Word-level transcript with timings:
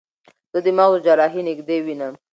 زه 0.53 0.59
د 0.65 0.67
مغزو 0.77 1.03
جراحي 1.05 1.41
نږدې 1.49 1.77
وینم. 1.85 2.13